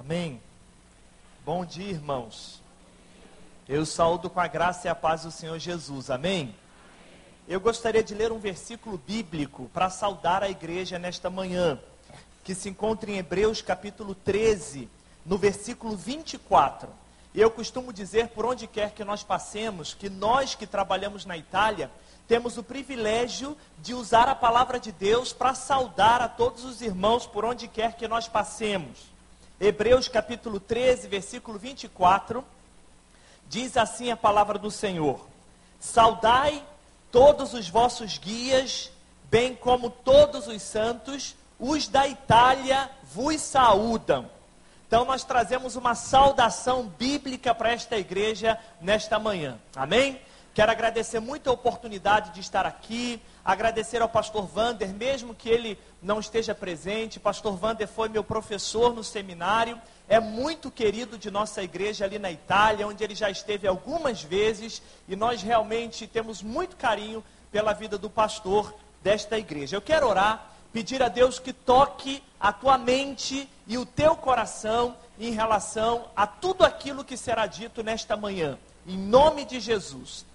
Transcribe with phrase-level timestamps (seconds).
[0.00, 0.40] Amém.
[1.44, 2.62] Bom dia, irmãos.
[3.68, 6.08] Eu saúdo com a graça e a paz do Senhor Jesus.
[6.08, 6.56] Amém.
[7.46, 11.78] Eu gostaria de ler um versículo bíblico para saudar a igreja nesta manhã,
[12.42, 14.88] que se encontra em Hebreus capítulo 13,
[15.26, 16.88] no versículo 24.
[17.34, 21.36] E eu costumo dizer por onde quer que nós passemos, que nós que trabalhamos na
[21.36, 21.90] Itália,
[22.26, 27.26] temos o privilégio de usar a palavra de Deus para saudar a todos os irmãos
[27.26, 29.10] por onde quer que nós passemos.
[29.60, 32.42] Hebreus capítulo 13, versículo 24,
[33.46, 35.28] diz assim a palavra do Senhor:
[35.78, 36.64] Saudai
[37.12, 38.90] todos os vossos guias,
[39.24, 44.30] bem como todos os santos, os da Itália vos saúdam.
[44.86, 49.58] Então nós trazemos uma saudação bíblica para esta igreja nesta manhã.
[49.76, 50.18] Amém?
[50.52, 55.78] Quero agradecer muito a oportunidade de estar aqui, agradecer ao pastor Vander, mesmo que ele
[56.02, 57.20] não esteja presente.
[57.20, 62.32] Pastor Vander foi meu professor no seminário, é muito querido de nossa igreja ali na
[62.32, 67.96] Itália, onde ele já esteve algumas vezes, e nós realmente temos muito carinho pela vida
[67.96, 69.76] do pastor desta igreja.
[69.76, 74.96] Eu quero orar, pedir a Deus que toque a tua mente e o teu coração
[75.16, 78.58] em relação a tudo aquilo que será dito nesta manhã.
[78.84, 80.28] Em nome de Jesus.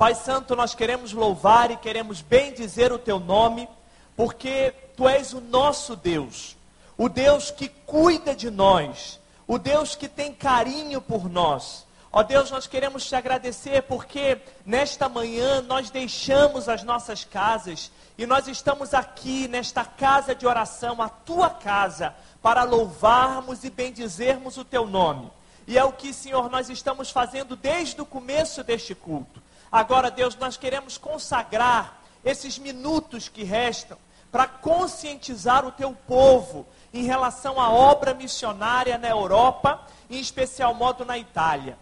[0.00, 3.68] Pai Santo, nós queremos louvar e queremos bendizer o teu nome,
[4.16, 6.56] porque tu és o nosso Deus,
[6.96, 11.86] o Deus que cuida de nós, o Deus que tem carinho por nós.
[12.10, 18.24] Ó Deus, nós queremos te agradecer porque nesta manhã nós deixamos as nossas casas e
[18.24, 24.64] nós estamos aqui nesta casa de oração, a tua casa, para louvarmos e bendizermos o
[24.64, 25.30] teu nome.
[25.66, 29.42] E é o que, Senhor, nós estamos fazendo desde o começo deste culto.
[29.70, 33.96] Agora, Deus, nós queremos consagrar esses minutos que restam
[34.30, 41.04] para conscientizar o teu povo em relação à obra missionária na Europa, em especial modo
[41.04, 41.78] na Itália.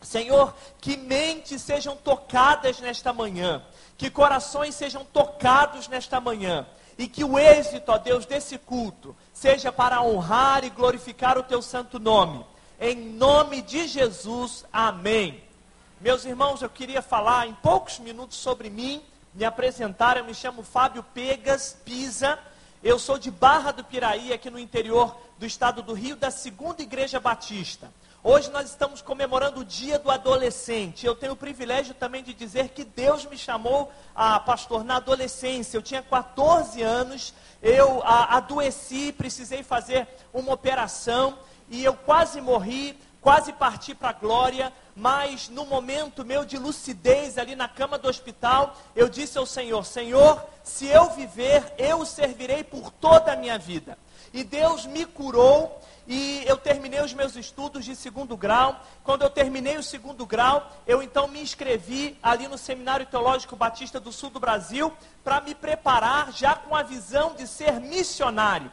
[0.00, 3.62] Senhor, que mentes sejam tocadas nesta manhã,
[3.96, 6.66] que corações sejam tocados nesta manhã,
[6.98, 11.62] e que o êxito, ó Deus, desse culto seja para honrar e glorificar o teu
[11.62, 12.44] santo nome.
[12.80, 15.41] Em nome de Jesus, amém.
[16.02, 19.00] Meus irmãos, eu queria falar em poucos minutos sobre mim,
[19.32, 20.16] me apresentar.
[20.16, 22.36] Eu me chamo Fábio Pegas Pisa.
[22.82, 26.82] Eu sou de Barra do Piraí, aqui no interior do estado do Rio, da Segunda
[26.82, 27.88] Igreja Batista.
[28.20, 31.06] Hoje nós estamos comemorando o Dia do Adolescente.
[31.06, 35.76] Eu tenho o privilégio também de dizer que Deus me chamou a pastor na adolescência.
[35.76, 41.38] Eu tinha 14 anos, eu a, adoeci, precisei fazer uma operação
[41.70, 47.38] e eu quase morri, quase parti para a glória, mas no momento meu de lucidez
[47.38, 52.06] ali na cama do hospital, eu disse ao Senhor: Senhor, se eu viver, eu o
[52.06, 53.96] servirei por toda a minha vida.
[54.34, 58.80] E Deus me curou e eu terminei os meus estudos de segundo grau.
[59.04, 64.00] Quando eu terminei o segundo grau, eu então me inscrevi ali no Seminário Teológico Batista
[64.00, 68.72] do Sul do Brasil para me preparar já com a visão de ser missionário.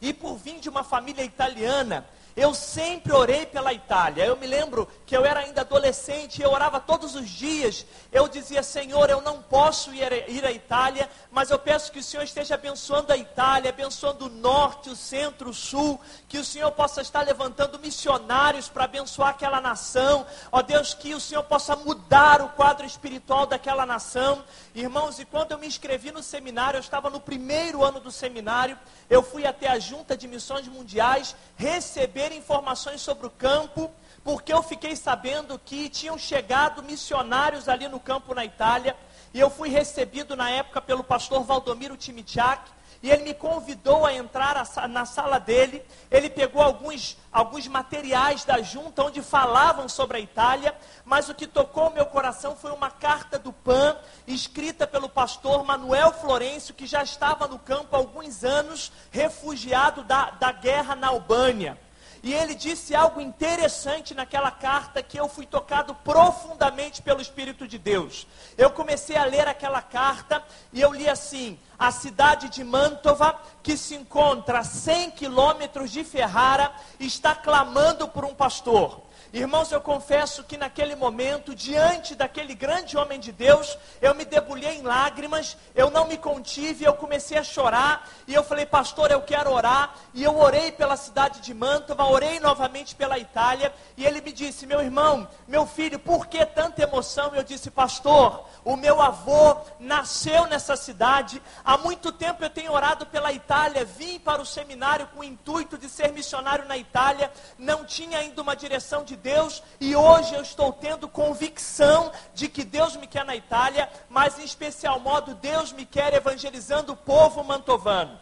[0.00, 2.06] E por vir de uma família italiana,
[2.36, 4.26] eu sempre orei pela Itália.
[4.26, 7.86] Eu me lembro que eu era ainda adolescente, eu orava todos os dias.
[8.12, 12.24] Eu dizia, Senhor, eu não posso ir à Itália, mas eu peço que o Senhor
[12.24, 15.98] esteja abençoando a Itália, abençoando o norte, o centro, o sul,
[16.28, 20.26] que o Senhor possa estar levantando missionários para abençoar aquela nação.
[20.52, 24.44] Ó Deus, que o Senhor possa mudar o quadro espiritual daquela nação.
[24.74, 28.78] Irmãos, e quando eu me inscrevi no seminário, eu estava no primeiro ano do seminário,
[29.08, 33.90] eu fui até a Junta de Missões Mundiais receber informações sobre o campo,
[34.24, 38.96] porque eu fiquei sabendo que tinham chegado missionários ali no campo na Itália,
[39.32, 44.12] e eu fui recebido na época pelo pastor Valdomiro Timichak, e ele me convidou a
[44.12, 45.84] entrar na sala dele.
[46.10, 50.74] Ele pegou alguns, alguns materiais da junta onde falavam sobre a Itália,
[51.04, 56.12] mas o que tocou meu coração foi uma carta do PAN, escrita pelo pastor Manuel
[56.12, 61.78] Florencio, que já estava no campo há alguns anos, refugiado da, da guerra na Albânia.
[62.26, 67.78] E ele disse algo interessante naquela carta que eu fui tocado profundamente pelo Espírito de
[67.78, 68.26] Deus.
[68.58, 73.76] Eu comecei a ler aquela carta e eu li assim: a cidade de Mantova, que
[73.76, 79.05] se encontra a 100 quilômetros de Ferrara, está clamando por um pastor.
[79.36, 84.78] Irmãos, eu confesso que naquele momento, diante daquele grande homem de Deus, eu me debulhei
[84.78, 89.20] em lágrimas, eu não me contive, eu comecei a chorar, e eu falei, pastor, eu
[89.20, 94.22] quero orar, e eu orei pela cidade de Mantova, orei novamente pela Itália, e ele
[94.22, 97.34] me disse, meu irmão, meu filho, por que tanta emoção?
[97.34, 103.04] Eu disse, pastor, o meu avô nasceu nessa cidade, Há muito tempo eu tenho orado
[103.04, 107.84] pela Itália, vim para o seminário com o intuito de ser missionário na Itália, não
[107.84, 112.94] tinha ainda uma direção de Deus e hoje eu estou tendo convicção de que Deus
[112.94, 118.20] me quer na Itália, mas em especial modo Deus me quer evangelizando o povo mantovano.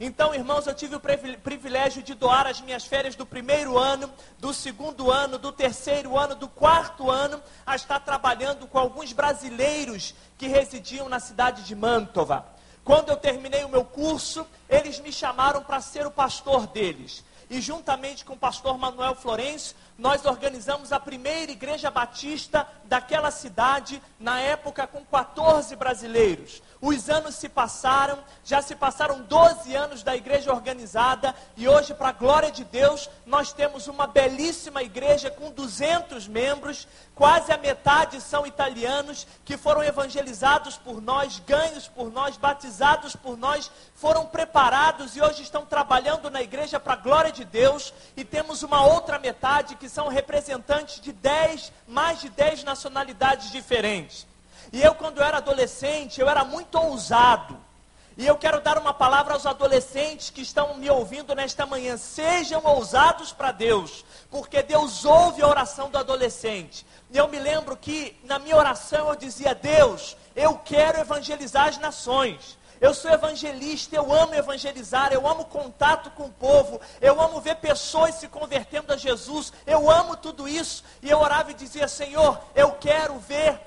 [0.00, 4.54] Então, irmãos, eu tive o privilégio de doar as minhas férias do primeiro ano, do
[4.54, 10.46] segundo ano, do terceiro ano, do quarto ano, a estar trabalhando com alguns brasileiros que
[10.46, 12.46] residiam na cidade de Mantova.
[12.82, 17.24] Quando eu terminei o meu curso, eles me chamaram para ser o pastor deles.
[17.50, 24.02] E juntamente com o pastor Manuel Florencio, nós organizamos a primeira igreja batista daquela cidade,
[24.20, 26.62] na época com 14 brasileiros.
[26.80, 32.10] Os anos se passaram, já se passaram 12 anos da igreja organizada e hoje, para
[32.10, 38.20] a glória de Deus, nós temos uma belíssima igreja com 200 membros, quase a metade
[38.20, 44.57] são italianos que foram evangelizados por nós, ganhos por nós, batizados por nós, foram preparados
[45.14, 47.94] e hoje estão trabalhando na igreja para a glória de Deus.
[48.16, 54.26] E temos uma outra metade que são representantes de 10, mais de 10 nacionalidades diferentes.
[54.72, 57.56] E eu, quando era adolescente, eu era muito ousado.
[58.16, 61.96] E eu quero dar uma palavra aos adolescentes que estão me ouvindo nesta manhã.
[61.96, 66.84] Sejam ousados para Deus, porque Deus ouve a oração do adolescente.
[67.12, 71.78] E eu me lembro que na minha oração eu dizia: Deus, eu quero evangelizar as
[71.78, 72.58] nações.
[72.80, 77.56] Eu sou evangelista, eu amo evangelizar, eu amo contato com o povo, eu amo ver
[77.56, 80.84] pessoas se convertendo a Jesus, eu amo tudo isso.
[81.02, 83.60] E eu orava e dizia: Senhor, eu quero ver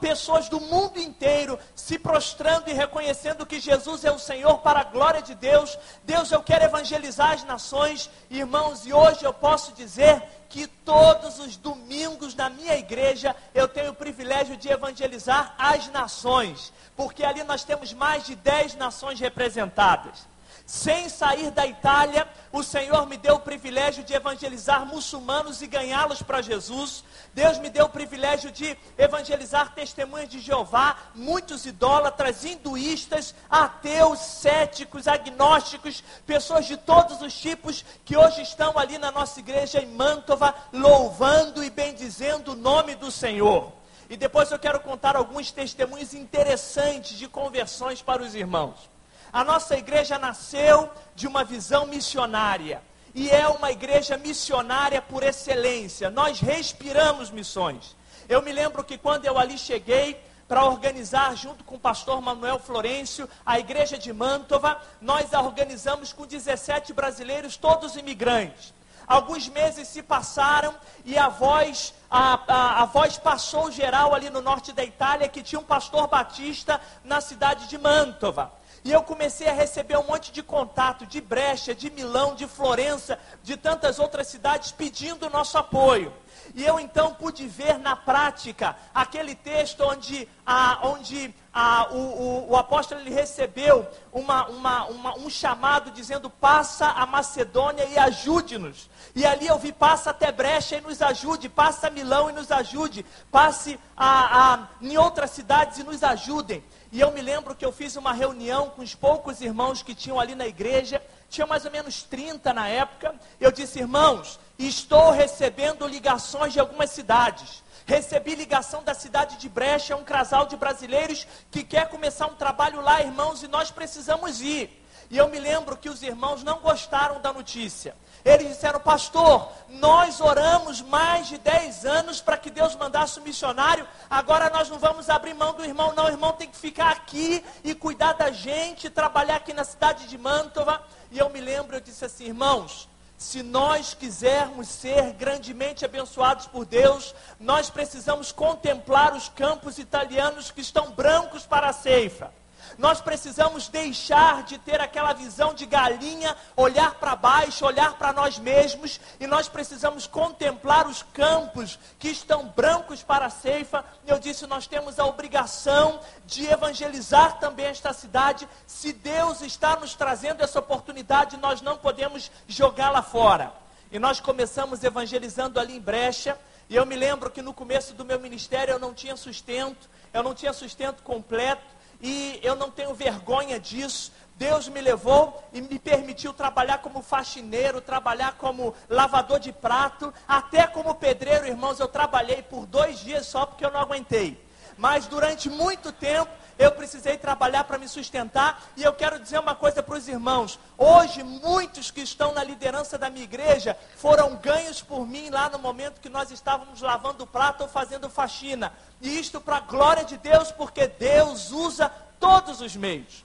[0.00, 4.84] pessoas do mundo inteiro se prostrando e reconhecendo que Jesus é o Senhor para a
[4.84, 5.78] glória de Deus.
[6.04, 11.56] Deus, eu quero evangelizar as nações, irmãos, e hoje eu posso dizer que todos os
[11.56, 17.62] domingos na minha igreja eu tenho o privilégio de evangelizar as nações, porque ali nós
[17.62, 20.28] temos mais de 10 nações representadas.
[20.66, 26.22] Sem sair da Itália, o Senhor me deu o privilégio de evangelizar muçulmanos e ganhá-los
[26.22, 27.04] para Jesus.
[27.34, 35.08] Deus me deu o privilégio de evangelizar testemunhas de Jeová, muitos idólatras, hinduístas, ateus, céticos,
[35.08, 40.54] agnósticos, pessoas de todos os tipos que hoje estão ali na nossa igreja em Mantova,
[40.72, 43.72] louvando e bendizendo o nome do Senhor.
[44.08, 48.90] E depois eu quero contar alguns testemunhos interessantes de conversões para os irmãos.
[49.32, 52.82] A nossa igreja nasceu de uma visão missionária.
[53.14, 56.10] E é uma igreja missionária por excelência.
[56.10, 57.96] Nós respiramos missões.
[58.28, 62.58] Eu me lembro que quando eu ali cheguei, para organizar, junto com o pastor Manuel
[62.58, 64.82] Florencio, a igreja de Mantova.
[65.00, 68.74] Nós a organizamos com 17 brasileiros, todos imigrantes.
[69.06, 70.74] Alguns meses se passaram
[71.04, 75.40] e a voz, a, a, a, voz passou geral ali no norte da Itália que
[75.40, 78.52] tinha um pastor batista na cidade de Mantova.
[78.82, 83.18] E eu comecei a receber um monte de contato de Brecha, de Milão, de Florença,
[83.42, 86.12] de tantas outras cidades pedindo o nosso apoio.
[86.54, 92.50] E eu então pude ver na prática aquele texto onde, a, onde a, o, o,
[92.50, 98.88] o, apóstolo ele recebeu uma, uma, uma, um chamado dizendo: passa a Macedônia e ajude-nos.
[99.14, 102.50] E ali eu vi: passa até Brecha e nos ajude, passa a Milão e nos
[102.50, 106.62] ajude, passe a, a, em outras cidades e nos ajudem.
[106.92, 110.18] E eu me lembro que eu fiz uma reunião com os poucos irmãos que tinham
[110.18, 111.00] ali na igreja,
[111.30, 113.14] tinha mais ou menos 30 na época.
[113.40, 117.62] Eu disse, irmãos, estou recebendo ligações de algumas cidades.
[117.86, 122.80] Recebi ligação da cidade de Brecha, um casal de brasileiros que quer começar um trabalho
[122.80, 124.76] lá, irmãos, e nós precisamos ir.
[125.08, 127.96] E eu me lembro que os irmãos não gostaram da notícia.
[128.24, 133.86] Eles disseram, pastor, nós oramos mais de 10 anos para que Deus mandasse um missionário,
[134.08, 137.42] agora nós não vamos abrir mão do irmão, não, o irmão tem que ficar aqui
[137.64, 140.82] e cuidar da gente, trabalhar aqui na cidade de Mantova.
[141.10, 146.64] E eu me lembro, eu disse assim, irmãos, se nós quisermos ser grandemente abençoados por
[146.64, 152.32] Deus, nós precisamos contemplar os campos italianos que estão brancos para a ceifa.
[152.78, 158.38] Nós precisamos deixar de ter aquela visão de galinha, olhar para baixo, olhar para nós
[158.38, 163.84] mesmos, e nós precisamos contemplar os campos que estão brancos para a ceifa.
[164.06, 168.48] Eu disse, nós temos a obrigação de evangelizar também esta cidade.
[168.66, 173.52] Se Deus está nos trazendo essa oportunidade, nós não podemos jogá-la fora.
[173.92, 176.38] E nós começamos evangelizando ali em Brecha.
[176.68, 180.22] E eu me lembro que no começo do meu ministério eu não tinha sustento, eu
[180.22, 184.12] não tinha sustento completo e eu não tenho vergonha disso.
[184.36, 190.66] Deus me levou e me permitiu trabalhar como faxineiro, trabalhar como lavador de prato, até
[190.66, 191.78] como pedreiro, irmãos.
[191.78, 194.42] Eu trabalhei por dois dias só porque eu não aguentei.
[194.78, 196.30] Mas durante muito tempo
[196.60, 198.62] eu precisei trabalhar para me sustentar.
[198.76, 202.98] E eu quero dizer uma coisa para os irmãos: hoje, muitos que estão na liderança
[202.98, 207.62] da minha igreja foram ganhos por mim lá no momento que nós estávamos lavando prato
[207.62, 208.74] ou fazendo faxina.
[209.00, 211.88] E isto para a glória de Deus, porque Deus usa
[212.20, 213.24] todos os meios.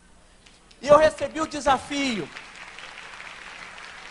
[0.81, 2.29] E eu recebi o desafio.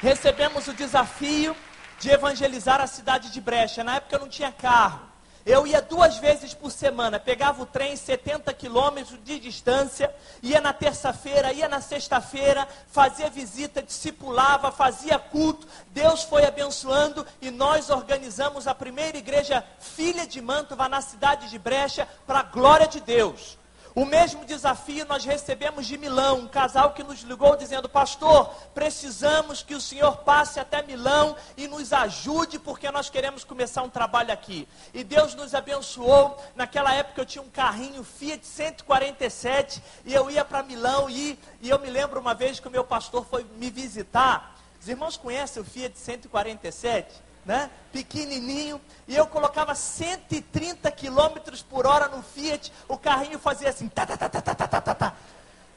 [0.03, 1.57] Recebemos o desafio
[1.99, 3.83] de evangelizar a cidade de Brecha.
[3.83, 5.14] Na época eu não tinha carro.
[5.47, 10.73] Eu ia duas vezes por semana, pegava o trem 70 quilômetros de distância, ia na
[10.73, 15.67] terça-feira, ia na sexta-feira, fazia visita, discipulava, fazia culto.
[15.89, 21.59] Deus foi abençoando e nós organizamos a primeira igreja filha de Mantova na cidade de
[21.59, 23.59] Brecha, para a glória de Deus.
[23.95, 29.63] O mesmo desafio nós recebemos de Milão, um casal que nos ligou dizendo: Pastor, precisamos
[29.63, 34.33] que o senhor passe até Milão e nos ajude, porque nós queremos começar um trabalho
[34.33, 34.67] aqui.
[34.93, 36.37] E Deus nos abençoou.
[36.57, 41.71] Naquela época eu tinha um carrinho Fiat 147 e eu ia para Milão e, e
[41.71, 44.57] eu me lembro uma vez que o meu pastor foi me visitar.
[44.81, 47.15] Os irmãos conhecem o Fiat 147?
[47.45, 47.71] Né?
[47.93, 54.07] Pequenininho, e eu colocava 130 quilômetros por hora no Fiat, o carrinho fazia assim, tá,
[54.07, 55.13] tá, tá, tá, tá, tá, tá, tá.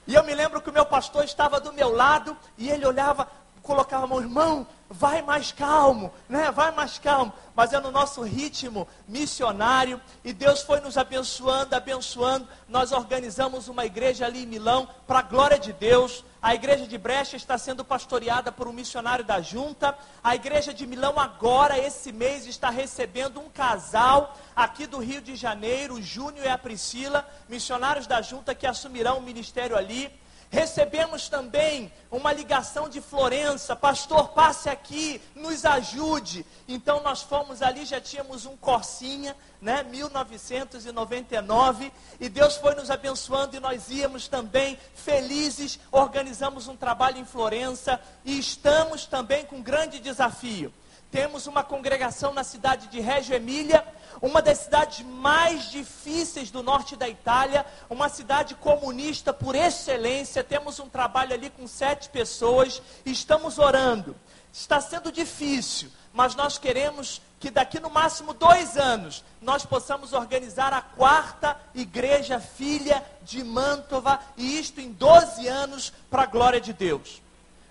[0.08, 3.28] E eu me lembro que o meu pastor estava do meu lado e ele olhava,
[3.62, 6.51] colocava a mão, irmão, vai mais calmo, né?
[6.51, 7.34] Vai mais calmo.
[7.56, 12.48] Mas é no nosso ritmo missionário e Deus foi nos abençoando, abençoando.
[12.70, 16.24] Nós organizamos uma igreja ali em Milão para a glória de Deus.
[16.41, 19.98] A igreja de Brecha está sendo pastoreada por um missionário da junta.
[20.24, 25.36] A igreja de Milão agora esse mês está recebendo um casal aqui do Rio de
[25.36, 30.12] Janeiro, o Júnior e a Priscila, missionários da junta que assumirão o ministério ali.
[30.50, 36.46] Recebemos também uma ligação de Florença, pastor, passe aqui, nos ajude.
[36.68, 43.58] Então nós fomos ali, já tínhamos um Corsinha, né, 1999, e Deus foi nos abençoando
[43.58, 49.62] e nós íamos também felizes, organizamos um trabalho em Florença e estamos também com um
[49.62, 50.72] grande desafio.
[51.12, 53.86] Temos uma congregação na cidade de Reggio Emília,
[54.22, 60.44] uma das cidades mais difíceis do norte da Itália, uma cidade comunista por excelência.
[60.44, 64.16] Temos um trabalho ali com sete pessoas, estamos orando.
[64.52, 70.74] Está sendo difícil, mas nós queremos que daqui no máximo dois anos nós possamos organizar
[70.74, 76.74] a quarta igreja filha de Mantova, e isto em 12 anos, para a glória de
[76.74, 77.22] Deus.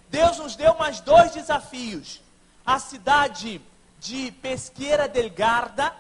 [0.08, 2.20] Deus nos deu mais dois desafios.
[2.66, 3.62] A cidade
[4.00, 5.94] de Pesqueira del Garda,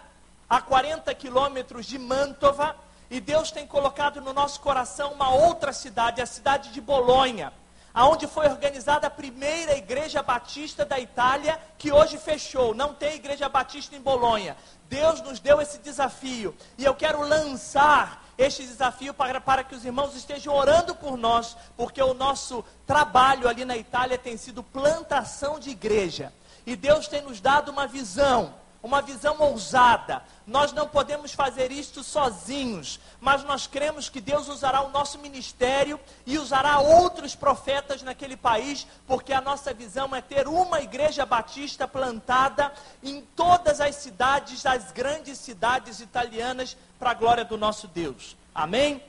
[0.50, 2.74] a 40 quilômetros de Mantova,
[3.08, 7.52] e Deus tem colocado no nosso coração uma outra cidade, a cidade de Bolonha,
[7.94, 12.74] aonde foi organizada a primeira igreja batista da Itália, que hoje fechou.
[12.74, 14.56] Não tem igreja batista em Bolonha.
[14.88, 19.84] Deus nos deu esse desafio, e eu quero lançar este desafio para, para que os
[19.84, 25.60] irmãos estejam orando por nós, porque o nosso trabalho ali na Itália tem sido plantação
[25.60, 26.32] de igreja.
[26.66, 28.54] E Deus tem nos dado uma visão
[28.86, 30.22] uma visão ousada.
[30.46, 35.98] Nós não podemos fazer isto sozinhos, mas nós cremos que Deus usará o nosso ministério
[36.24, 41.88] e usará outros profetas naquele país, porque a nossa visão é ter uma igreja batista
[41.88, 48.36] plantada em todas as cidades, as grandes cidades italianas, para a glória do nosso Deus.
[48.54, 49.02] Amém?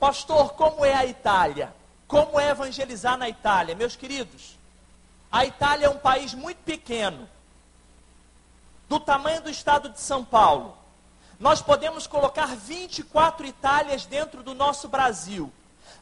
[0.00, 1.74] Pastor, como é a Itália?
[2.08, 3.74] Como é evangelizar na Itália?
[3.74, 4.53] Meus queridos,
[5.34, 7.28] a Itália é um país muito pequeno
[8.88, 10.78] do tamanho do estado de São Paulo,
[11.40, 15.52] nós podemos colocar 24 Itálias dentro do nosso Brasil.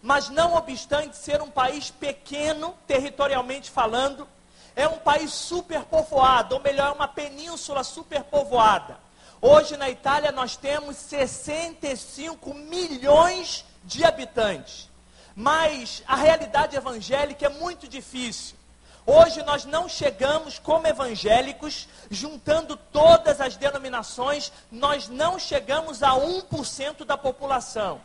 [0.03, 4.29] Mas não obstante ser um país pequeno, territorialmente falando,
[4.77, 8.99] é um país superpovoado, ou melhor, é uma península superpovoada.
[9.41, 14.91] Hoje na Itália nós temos 65 milhões de habitantes.
[15.35, 18.61] Mas a realidade evangélica é muito difícil.
[19.05, 27.05] Hoje nós não chegamos como evangélicos, juntando todas as denominações, nós não chegamos a 1%
[27.05, 28.01] da população.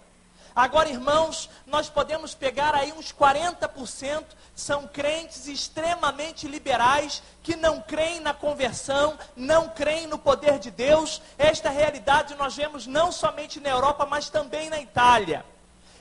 [0.55, 4.23] Agora, irmãos, nós podemos pegar aí uns 40%,
[4.55, 11.21] são crentes extremamente liberais, que não creem na conversão, não creem no poder de Deus.
[11.37, 15.45] Esta realidade nós vemos não somente na Europa, mas também na Itália.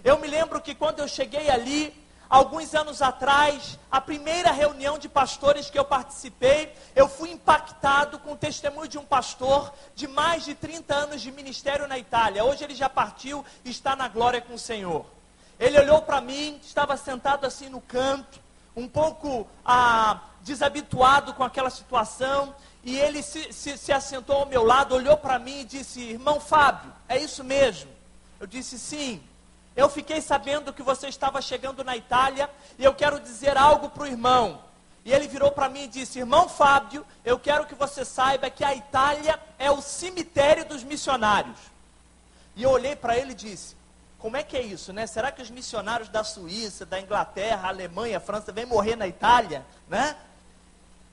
[0.03, 1.95] Eu me lembro que quando eu cheguei ali,
[2.29, 8.33] Alguns anos atrás, a primeira reunião de pastores que eu participei, eu fui impactado com
[8.33, 12.45] o testemunho de um pastor de mais de 30 anos de ministério na Itália.
[12.45, 15.07] Hoje ele já partiu e está na glória com o Senhor.
[15.59, 18.41] Ele olhou para mim, estava sentado assim no canto,
[18.75, 24.65] um pouco ah, desabituado com aquela situação, e ele se, se, se assentou ao meu
[24.65, 27.91] lado, olhou para mim e disse: Irmão Fábio, é isso mesmo.
[28.41, 29.23] Eu disse: Sim.
[29.77, 34.05] Eu fiquei sabendo que você estava chegando na Itália e eu quero dizer algo para
[34.05, 34.65] o irmão.
[35.05, 38.65] E ele virou para mim e disse: Irmão Fábio, eu quero que você saiba que
[38.65, 41.59] a Itália é o cemitério dos missionários.
[42.57, 43.77] E eu olhei para ele e disse:
[44.19, 45.07] Como é que é isso, né?
[45.07, 50.17] Será que os missionários da Suíça, da Inglaterra, Alemanha, França vêm morrer na Itália, né?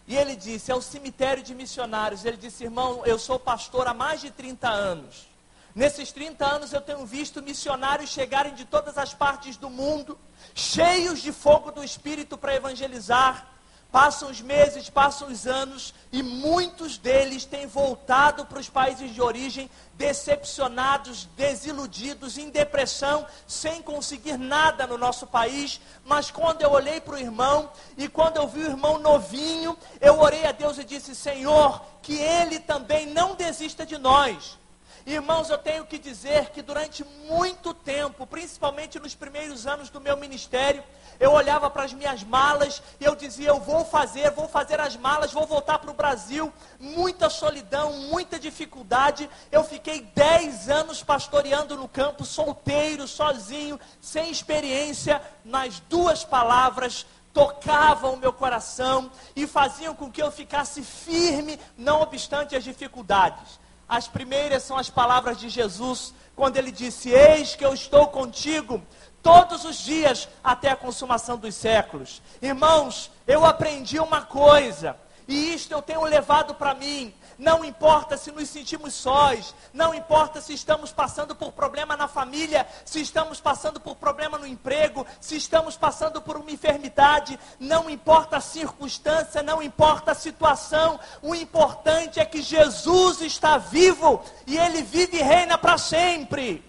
[0.08, 2.24] E ele disse: É o cemitério de missionários.
[2.24, 5.33] Ele disse: Irmão, eu sou pastor há mais de 30 anos.
[5.76, 10.20] Nesses 30 anos eu tenho visto missionários chegarem de todas as partes do mundo,
[10.54, 13.48] cheios de fogo do Espírito para evangelizar.
[13.92, 19.22] Passam os meses, passam os anos e muitos deles têm voltado para os países de
[19.22, 25.80] origem decepcionados, desiludidos, em depressão, sem conseguir nada no nosso país.
[26.06, 30.20] Mas quando eu olhei para o irmão e quando eu vi o irmão novinho, eu
[30.20, 34.58] orei a Deus e disse: Senhor, que ele também não desista de nós
[35.06, 40.16] Irmãos, eu tenho que dizer que durante muito tempo, principalmente nos primeiros anos do meu
[40.16, 40.82] ministério,
[41.20, 44.96] eu olhava para as minhas malas e eu dizia: Eu vou fazer, vou fazer as
[44.96, 46.54] malas, vou voltar para o Brasil.
[46.80, 49.30] Muita solidão, muita dificuldade.
[49.52, 58.14] Eu fiquei dez anos pastoreando no campo, solteiro, sozinho, sem experiência, nas duas palavras tocavam
[58.14, 63.63] o meu coração e faziam com que eu ficasse firme, não obstante as dificuldades.
[63.88, 68.82] As primeiras são as palavras de Jesus, quando ele disse: Eis que eu estou contigo
[69.22, 72.22] todos os dias até a consumação dos séculos.
[72.42, 77.14] Irmãos, eu aprendi uma coisa, e isto eu tenho levado para mim.
[77.38, 82.68] Não importa se nos sentimos sós, não importa se estamos passando por problema na família,
[82.86, 88.38] se estamos passando por problema no emprego, se estamos passando por uma enfermidade, não importa
[88.38, 94.84] a circunstância, não importa a situação, o importante é que Jesus está vivo e ele
[94.84, 96.64] vive e reina para sempre.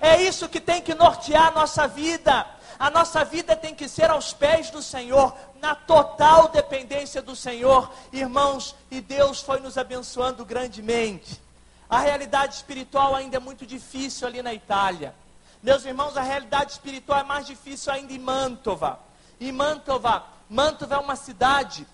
[0.00, 2.46] É isso que tem que nortear a nossa vida.
[2.78, 7.92] A nossa vida tem que ser aos pés do Senhor, na total dependência do Senhor,
[8.12, 11.40] irmãos, e Deus foi nos abençoando grandemente.
[11.88, 15.14] A realidade espiritual ainda é muito difícil ali na Itália.
[15.62, 18.98] Meus irmãos, a realidade espiritual é mais difícil ainda em Mantova.
[19.40, 21.86] Em Mantova, Mantova é uma cidade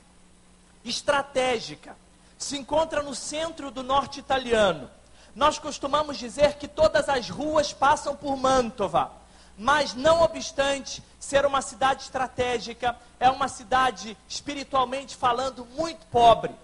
[0.84, 1.96] estratégica.
[2.38, 4.90] Se encontra no centro do norte italiano.
[5.36, 9.19] Nós costumamos dizer que todas as ruas passam por Mantova.
[9.62, 16.54] Mas, não obstante ser uma cidade estratégica, é uma cidade, espiritualmente falando, muito pobre.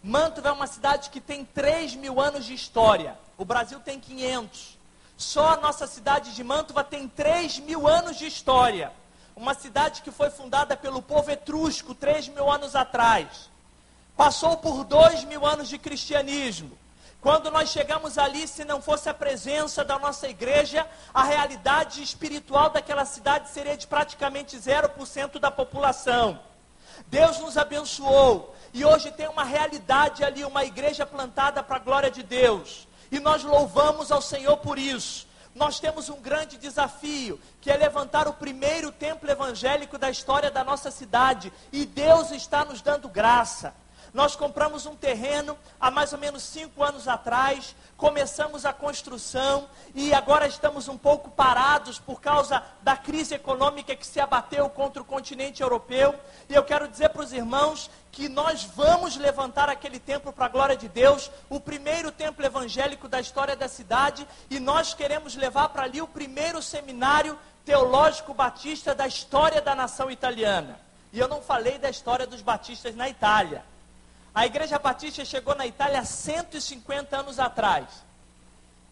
[0.00, 3.18] Mantova é uma cidade que tem 3 mil anos de história.
[3.36, 4.78] O Brasil tem 500.
[5.16, 8.92] Só a nossa cidade de Mantova tem 3 mil anos de história.
[9.34, 13.50] Uma cidade que foi fundada pelo povo etrusco 3 mil anos atrás.
[14.16, 16.78] Passou por 2 mil anos de cristianismo.
[17.26, 22.70] Quando nós chegamos ali, se não fosse a presença da nossa igreja, a realidade espiritual
[22.70, 26.38] daquela cidade seria de praticamente 0% da população.
[27.08, 32.12] Deus nos abençoou e hoje tem uma realidade ali, uma igreja plantada para a glória
[32.12, 32.86] de Deus.
[33.10, 35.26] E nós louvamos ao Senhor por isso.
[35.52, 40.62] Nós temos um grande desafio, que é levantar o primeiro templo evangélico da história da
[40.62, 43.74] nossa cidade, e Deus está nos dando graça.
[44.12, 50.12] Nós compramos um terreno há mais ou menos cinco anos atrás, começamos a construção e
[50.12, 55.04] agora estamos um pouco parados por causa da crise econômica que se abateu contra o
[55.04, 56.14] continente europeu.
[56.48, 60.48] E eu quero dizer para os irmãos que nós vamos levantar aquele templo para a
[60.48, 65.68] glória de Deus, o primeiro templo evangélico da história da cidade, e nós queremos levar
[65.68, 70.80] para ali o primeiro seminário teológico batista da história da nação italiana.
[71.12, 73.62] E eu não falei da história dos batistas na Itália.
[74.36, 77.86] A Igreja Batista chegou na Itália há 150 anos atrás.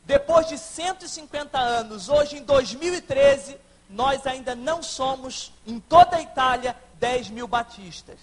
[0.07, 3.59] Depois de 150 anos, hoje em 2013,
[3.90, 8.18] nós ainda não somos, em toda a Itália, 10 mil batistas.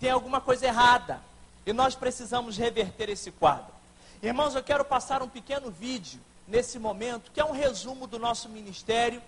[0.00, 1.20] Tem alguma coisa errada.
[1.66, 3.74] E nós precisamos reverter esse quadro.
[4.22, 8.48] Irmãos, eu quero passar um pequeno vídeo nesse momento, que é um resumo do nosso
[8.48, 9.20] ministério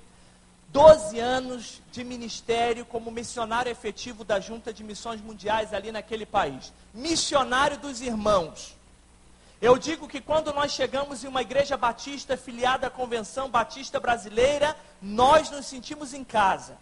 [0.69, 6.73] 12 anos de ministério como missionário efetivo da Junta de Missões Mundiais ali naquele país.
[6.93, 8.77] Missionário dos irmãos.
[9.61, 14.77] Eu digo que quando nós chegamos em uma igreja batista filiada à Convenção Batista Brasileira,
[15.01, 16.77] nós nos sentimos em casa.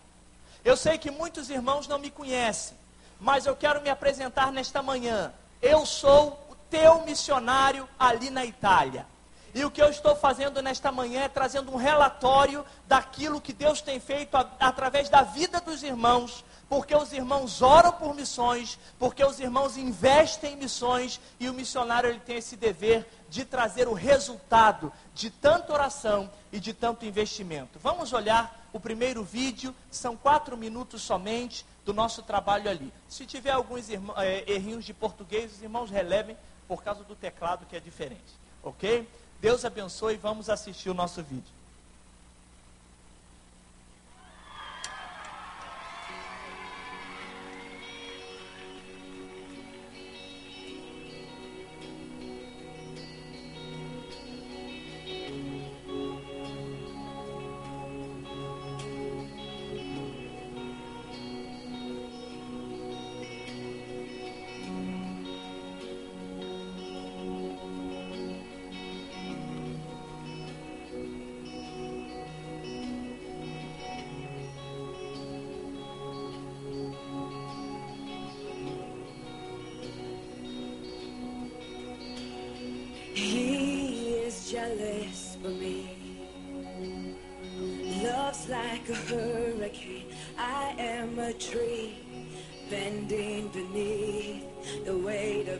[0.64, 2.76] Eu sei que muitos irmãos não me conhecem,
[3.20, 5.32] mas eu quero me apresentar nesta manhã.
[5.62, 9.06] Eu sou o teu missionário ali na Itália.
[9.56, 13.80] E o que eu estou fazendo nesta manhã é trazendo um relatório daquilo que Deus
[13.80, 19.24] tem feito a, através da vida dos irmãos porque os irmãos oram por missões, porque
[19.24, 23.92] os irmãos investem em missões e o missionário ele tem esse dever de trazer o
[23.92, 27.78] resultado de tanta oração e de tanto investimento.
[27.78, 32.92] Vamos olhar o primeiro vídeo, são quatro minutos somente do nosso trabalho ali.
[33.08, 37.64] Se tiver alguns irmãos, é, errinhos de português, os irmãos relevem por causa do teclado
[37.64, 39.08] que é diferente, ok?
[39.40, 41.55] Deus abençoe e vamos assistir o nosso vídeo.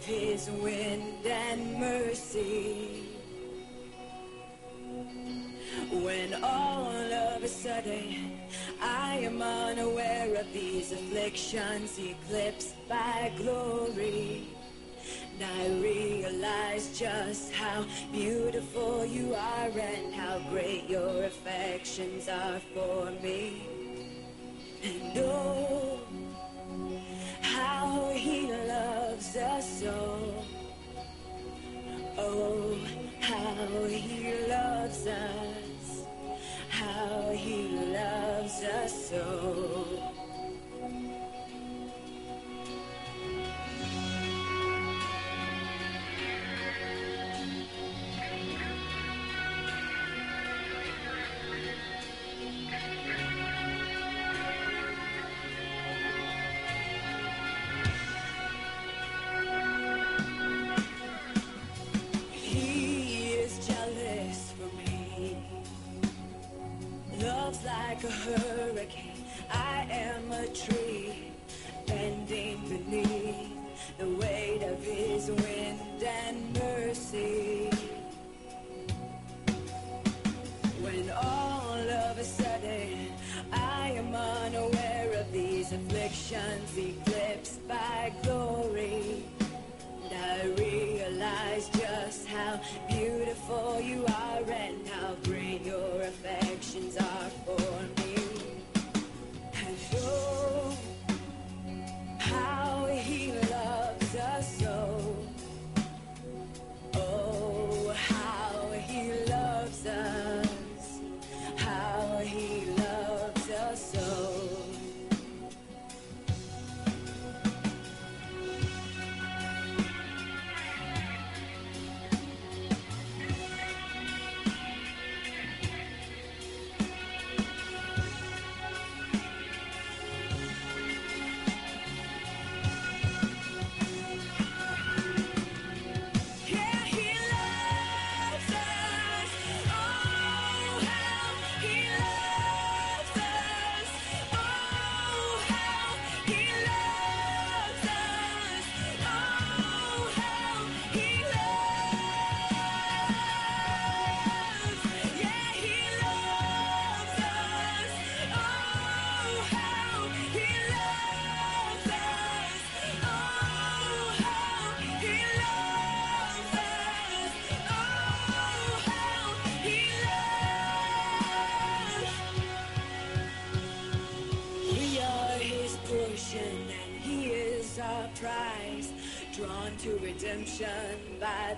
[0.07, 3.03] His wind and mercy.
[5.91, 8.39] When all of a sudden
[8.81, 14.47] I am unaware of these afflictions eclipsed by glory.
[15.35, 23.11] And I realize just how beautiful you are and how great your affections are for
[23.23, 23.67] me.
[24.85, 25.96] And oh,
[38.89, 40.16] soul.
[68.07, 69.25] A hurricane.
[69.51, 70.86] I am a tree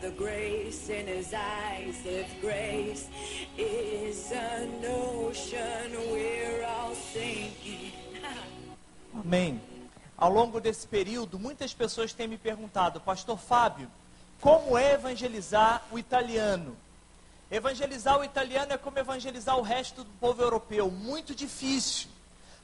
[0.08, 1.96] the grace in his eyes.
[2.04, 3.08] If grace
[3.58, 7.92] is an ocean, we're all sinking.
[9.14, 9.60] Amém.
[10.16, 13.88] Ao longo desse período, muitas pessoas têm me perguntado, Pastor Fábio,
[14.40, 16.76] como é evangelizar o italiano?
[17.50, 22.08] Evangelizar o italiano é como evangelizar o resto do povo europeu, muito difícil,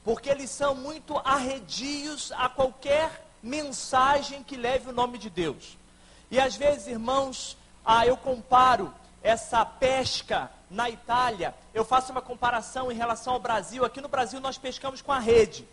[0.03, 5.77] porque eles são muito arredios a qualquer mensagem que leve o nome de Deus.
[6.35, 8.93] E às vezes, irmãos, ah, eu comparo
[9.23, 13.85] essa pesca na Itália, eu faço uma comparação em relação ao Brasil.
[13.85, 15.65] Aqui no Brasil nós pescamos com a rede.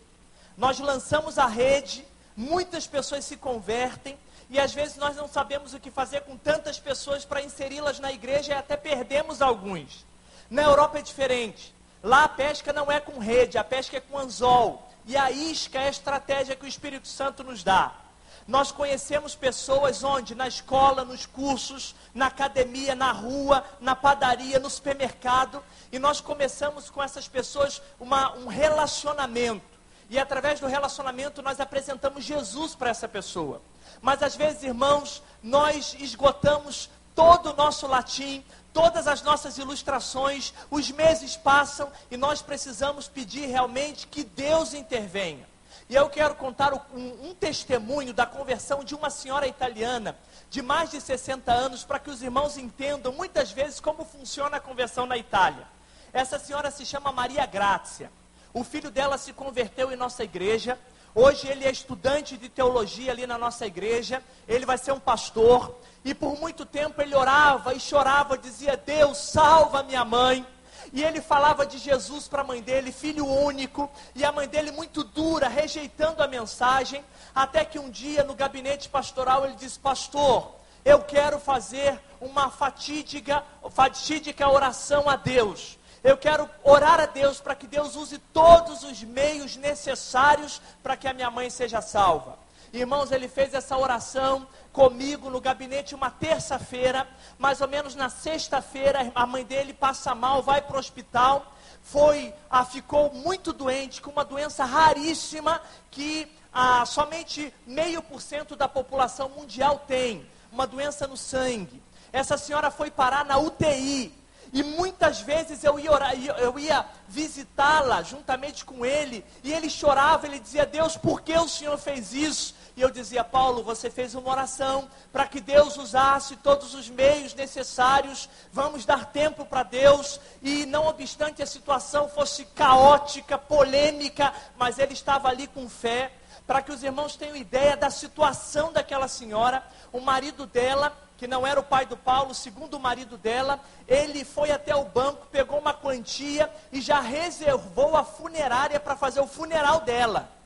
[0.55, 2.05] Nós lançamos a rede,
[2.37, 4.15] muitas pessoas se convertem
[4.51, 8.11] e às vezes nós não sabemos o que fazer com tantas pessoas para inseri-las na
[8.11, 10.05] igreja e até perdemos alguns.
[10.47, 11.73] Na Europa é diferente.
[12.03, 14.87] Lá a pesca não é com rede, a pesca é com anzol.
[15.07, 18.00] E a isca é a estratégia que o Espírito Santo nos dá.
[18.47, 20.35] Nós conhecemos pessoas onde?
[20.35, 25.63] Na escola, nos cursos, na academia, na rua, na padaria, no supermercado.
[25.91, 29.71] E nós começamos com essas pessoas uma, um relacionamento.
[30.09, 33.61] E através do relacionamento nós apresentamos Jesus para essa pessoa.
[34.01, 40.91] Mas às vezes, irmãos, nós esgotamos todo o nosso latim, todas as nossas ilustrações, os
[40.91, 45.50] meses passam e nós precisamos pedir realmente que Deus intervenha.
[45.91, 50.17] E eu quero contar um, um, testemunho da conversão de uma senhora italiana
[50.49, 54.59] de mais de 60 anos, para que os irmãos entendam muitas vezes como funciona a
[54.61, 55.67] conversão na Itália.
[56.13, 58.09] Essa senhora se chama Maria Grazia.
[58.53, 60.79] O filho dela se converteu em nossa igreja.
[61.13, 64.23] Hoje ele é estudante de teologia ali na nossa igreja.
[64.47, 65.77] Ele vai ser um pastor.
[66.05, 70.47] E por muito tempo ele orava e chorava, dizia: Deus, salva minha mãe.
[70.93, 74.71] E ele falava de Jesus para a mãe dele, filho único, e a mãe dele
[74.71, 80.53] muito dura, rejeitando a mensagem, até que um dia no gabinete pastoral ele disse: Pastor,
[80.83, 85.77] eu quero fazer uma fatídica, fatídica oração a Deus.
[86.03, 91.07] Eu quero orar a Deus para que Deus use todos os meios necessários para que
[91.07, 92.37] a minha mãe seja salva.
[92.73, 97.05] Irmãos, ele fez essa oração comigo no gabinete uma terça-feira,
[97.37, 102.33] mais ou menos na sexta-feira, a mãe dele passa mal, vai para o hospital, foi,
[102.49, 108.69] ah, ficou muito doente, com uma doença raríssima que ah, somente meio por cento da
[108.69, 111.83] população mundial tem, uma doença no sangue.
[112.13, 114.13] Essa senhora foi parar na UTI.
[114.53, 115.91] E muitas vezes eu ia,
[116.37, 121.47] eu ia visitá-la juntamente com ele, e ele chorava, ele dizia: Deus, por que o
[121.47, 122.53] Senhor fez isso?
[122.81, 127.31] E eu dizia, Paulo, você fez uma oração para que Deus usasse todos os meios
[127.35, 128.27] necessários.
[128.51, 130.19] Vamos dar tempo para Deus.
[130.41, 136.11] E não obstante a situação fosse caótica, polêmica, mas ele estava ali com fé.
[136.47, 139.63] Para que os irmãos tenham ideia da situação daquela senhora,
[139.93, 144.25] o marido dela que não era o pai do Paulo, segundo o marido dela, ele
[144.25, 149.27] foi até o banco, pegou uma quantia e já reservou a funerária para fazer o
[149.27, 150.40] funeral dela.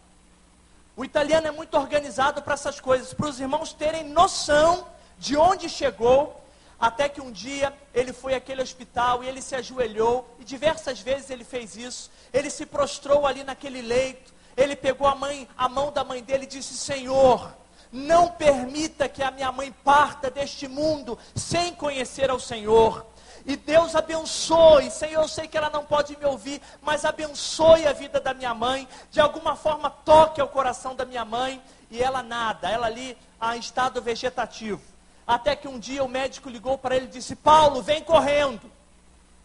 [0.98, 5.68] O italiano é muito organizado para essas coisas, para os irmãos terem noção de onde
[5.68, 6.42] chegou,
[6.80, 11.30] até que um dia ele foi àquele hospital e ele se ajoelhou, e diversas vezes
[11.30, 12.10] ele fez isso.
[12.34, 16.46] Ele se prostrou ali naquele leito, ele pegou a mãe, a mão da mãe dele
[16.46, 17.54] e disse: "Senhor,
[17.92, 23.06] não permita que a minha mãe parta deste mundo sem conhecer ao Senhor.
[23.46, 27.94] E Deus abençoe, Senhor, eu sei que ela não pode me ouvir, mas abençoe a
[27.94, 32.24] vida da minha mãe, de alguma forma toque ao coração da minha mãe, e ela
[32.24, 33.16] nada, ela ali
[33.54, 34.82] em estado vegetativo.
[35.28, 38.72] Até que um dia o médico ligou para ele e disse: Paulo, vem correndo,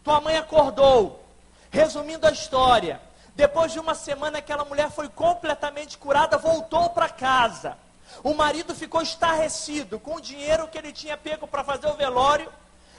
[0.03, 1.23] tua mãe acordou.
[1.71, 3.01] Resumindo a história,
[3.37, 7.77] depois de uma semana aquela mulher foi completamente curada, voltou para casa.
[8.25, 12.51] O marido ficou estarrecido com o dinheiro que ele tinha pego para fazer o velório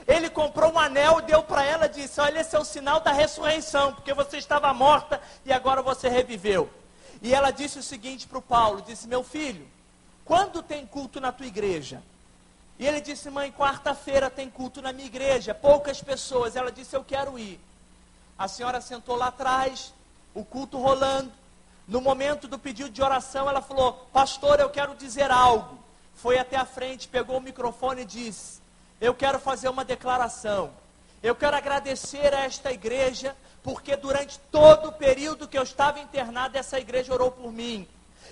[0.07, 3.11] ele comprou um anel, deu para ela e disse: Olha, esse é o sinal da
[3.11, 6.69] ressurreição, porque você estava morta e agora você reviveu.
[7.21, 9.67] E ela disse o seguinte para o Paulo: disse, Meu filho,
[10.25, 12.01] quando tem culto na tua igreja?
[12.79, 16.55] E ele disse: Mãe, quarta-feira tem culto na minha igreja, poucas pessoas.
[16.55, 17.59] Ela disse: Eu quero ir.
[18.37, 19.93] A senhora sentou lá atrás,
[20.33, 21.31] o culto rolando.
[21.87, 25.77] No momento do pedido de oração, ela falou: Pastor, eu quero dizer algo.
[26.15, 28.60] Foi até a frente, pegou o microfone e disse:
[29.01, 30.71] eu quero fazer uma declaração.
[31.23, 36.57] Eu quero agradecer a esta igreja, porque durante todo o período que eu estava internado,
[36.57, 37.87] essa igreja orou por mim.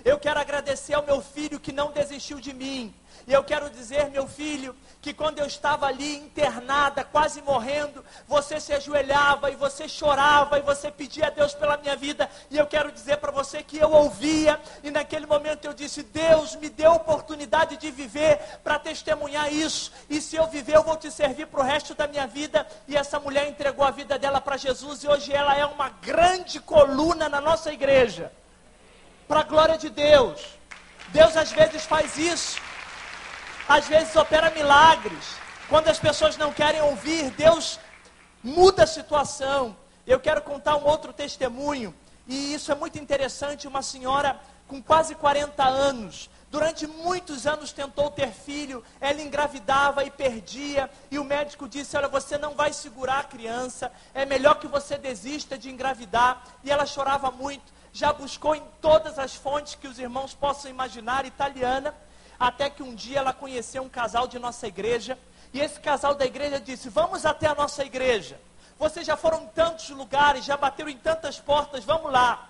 [0.06, 2.94] Eu quero agradecer ao meu filho que não desistiu de mim.
[3.30, 8.60] E eu quero dizer, meu filho, que quando eu estava ali internada, quase morrendo, você
[8.60, 12.28] se ajoelhava e você chorava e você pedia a Deus pela minha vida.
[12.50, 16.56] E eu quero dizer para você que eu ouvia e naquele momento eu disse: Deus
[16.56, 19.92] me deu oportunidade de viver para testemunhar isso.
[20.10, 22.66] E se eu viver, eu vou te servir para o resto da minha vida.
[22.88, 26.60] E essa mulher entregou a vida dela para Jesus e hoje ela é uma grande
[26.60, 28.32] coluna na nossa igreja.
[29.28, 30.58] Para a glória de Deus.
[31.10, 32.69] Deus às vezes faz isso
[33.70, 35.38] às vezes opera milagres.
[35.70, 37.80] Quando as pessoas não querem ouvir, Deus
[38.44, 39.78] muda a situação.
[40.08, 41.94] Eu quero contar um outro testemunho,
[42.28, 43.68] e isso é muito interessante.
[43.68, 50.10] Uma senhora com quase 40 anos, durante muitos anos tentou ter filho, ela engravidava e
[50.10, 54.66] perdia, e o médico disse: Olha, você não vai segurar a criança, é melhor que
[54.66, 56.44] você desista de engravidar.
[56.64, 57.72] E ela chorava muito.
[57.94, 61.94] já buscou em todas as fontes que os irmãos possam imaginar, italiana,
[62.40, 65.18] até que um dia ela conheceu um casal de nossa igreja,
[65.54, 68.40] e esse casal da igreja disse: Vamos até a nossa igreja.
[68.78, 72.48] Vocês já foram em tantos lugares, já bateram em tantas portas, vamos lá.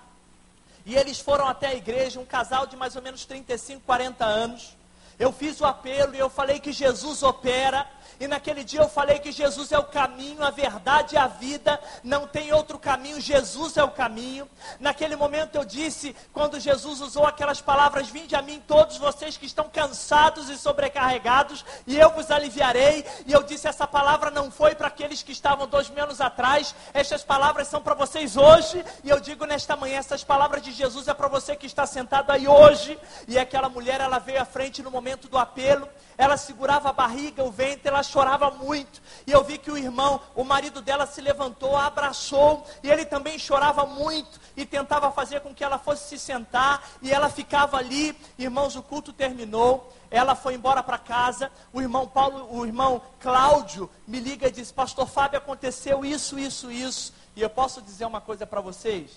[0.85, 4.77] E eles foram até a igreja, um casal de mais ou menos 35, 40 anos.
[5.17, 7.87] Eu fiz o apelo e eu falei que Jesus opera
[8.19, 11.79] e naquele dia eu falei que Jesus é o caminho, a verdade e a vida,
[12.03, 14.49] não tem outro caminho, Jesus é o caminho.
[14.79, 19.45] Naquele momento eu disse, quando Jesus usou aquelas palavras: Vinde a mim, todos vocês que
[19.45, 23.05] estão cansados e sobrecarregados, e eu vos aliviarei.
[23.25, 26.75] E eu disse: Essa palavra não foi para aqueles que estavam dois mil anos atrás,
[26.93, 28.83] estas palavras são para vocês hoje.
[29.03, 32.31] E eu digo nesta manhã: essas palavras de Jesus é para você que está sentado
[32.31, 32.99] aí hoje.
[33.27, 35.87] E aquela mulher, ela veio à frente no momento do apelo
[36.19, 39.01] ela segurava a barriga, o ventre, ela chorava muito.
[39.25, 43.05] E eu vi que o irmão, o marido dela se levantou, a abraçou, e ele
[43.05, 47.77] também chorava muito e tentava fazer com que ela fosse se sentar, e ela ficava
[47.77, 48.17] ali.
[48.37, 49.93] Irmãos, o culto terminou.
[50.11, 51.51] Ela foi embora para casa.
[51.71, 56.71] O irmão Paulo, o irmão Cláudio me liga e diz: "Pastor Fábio, aconteceu isso, isso,
[56.71, 57.13] isso".
[57.35, 59.11] E eu posso dizer uma coisa para vocês?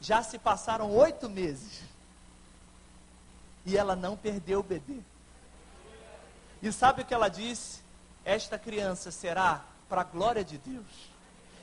[0.00, 1.80] Já se passaram oito meses.
[3.64, 5.00] E ela não perdeu o bebê.
[6.62, 7.80] E sabe o que ela disse?
[8.24, 11.10] Esta criança será para a glória de Deus.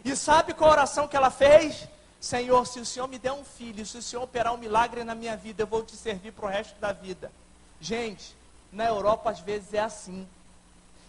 [0.03, 1.87] E sabe qual oração que ela fez?
[2.19, 5.13] Senhor, se o Senhor me der um filho, se o Senhor operar um milagre na
[5.13, 7.31] minha vida, eu vou te servir para o resto da vida.
[7.79, 8.35] Gente,
[8.71, 10.27] na Europa às vezes é assim.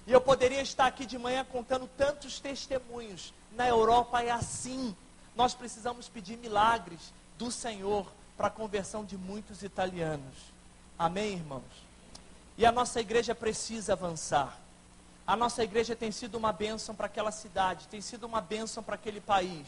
[0.06, 3.32] E eu poderia estar aqui de manhã contando tantos testemunhos.
[3.52, 4.94] Na Europa é assim.
[5.34, 8.06] Nós precisamos pedir milagres do Senhor
[8.36, 10.36] para a conversão de muitos italianos.
[10.98, 11.62] Amém, irmãos?
[12.56, 14.58] E a nossa igreja precisa avançar.
[15.28, 18.94] A nossa igreja tem sido uma bênção para aquela cidade, tem sido uma bênção para
[18.94, 19.66] aquele país.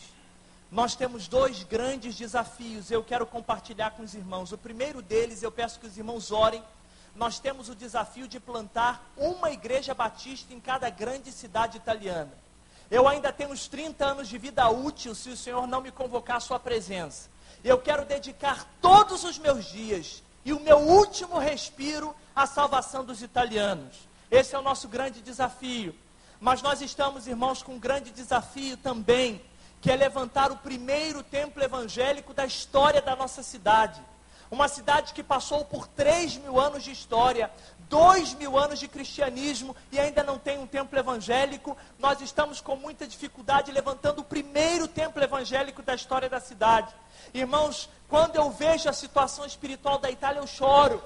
[0.73, 4.53] Nós temos dois grandes desafios, eu quero compartilhar com os irmãos.
[4.53, 6.65] O primeiro deles, eu peço que os irmãos orem.
[7.15, 12.33] Nós temos o desafio de plantar uma igreja batista em cada grande cidade italiana.
[12.91, 16.39] Eu ainda tenho uns 30 anos de vida útil se o Senhor não me convocar
[16.39, 17.29] à sua presença.
[17.63, 23.21] Eu quero dedicar todos os meus dias e o meu último respiro à salvação dos
[23.21, 24.09] italianos.
[24.31, 25.95] Esse é o nosso grande desafio.
[26.41, 29.43] Mas nós estamos, irmãos, com um grande desafio também,
[29.81, 34.01] que é levantar o primeiro templo evangélico da história da nossa cidade.
[34.51, 37.51] Uma cidade que passou por 3 mil anos de história,
[37.89, 41.77] 2 mil anos de cristianismo e ainda não tem um templo evangélico.
[41.99, 46.93] Nós estamos com muita dificuldade levantando o primeiro templo evangélico da história da cidade.
[47.33, 51.03] Irmãos, quando eu vejo a situação espiritual da Itália, eu choro.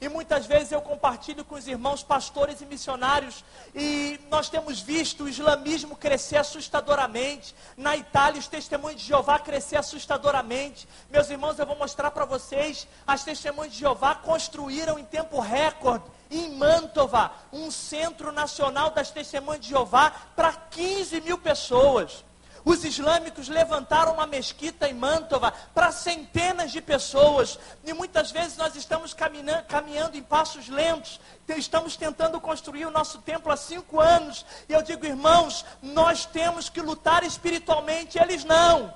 [0.00, 5.24] E muitas vezes eu compartilho com os irmãos pastores e missionários, e nós temos visto
[5.24, 7.54] o islamismo crescer assustadoramente.
[7.76, 10.88] Na Itália, os testemunhos de Jeová crescer assustadoramente.
[11.10, 16.04] Meus irmãos, eu vou mostrar para vocês: as testemunhas de Jeová construíram em tempo recorde,
[16.30, 22.24] em Mantova, um centro nacional das testemunhas de Jeová para 15 mil pessoas.
[22.68, 27.58] Os islâmicos levantaram uma mesquita em Mantova para centenas de pessoas.
[27.82, 31.18] E muitas vezes nós estamos caminhando, caminhando em passos lentos.
[31.48, 34.44] Estamos tentando construir o nosso templo há cinco anos.
[34.68, 38.92] E eu digo, irmãos, nós temos que lutar espiritualmente, eles não.